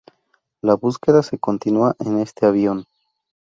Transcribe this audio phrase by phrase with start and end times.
[0.63, 2.85] La búsqueda se continua en este avión.